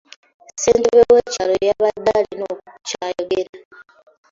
[0.51, 2.47] Ssentebe w'ekyalo yabadde alina
[2.87, 3.51] ky'ayogera.